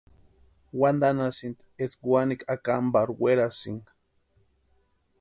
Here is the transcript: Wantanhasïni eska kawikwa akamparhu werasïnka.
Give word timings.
Wantanhasïni 0.79 1.61
eska 1.83 1.99
kawikwa 2.11 2.47
akamparhu 2.53 3.13
werasïnka. 3.23 3.91